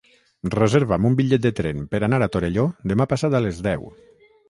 [0.55, 3.91] Reserva'm un bitllet de tren per anar a Torelló demà passat a les deu.